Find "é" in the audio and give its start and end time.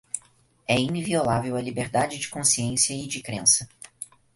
0.67-0.79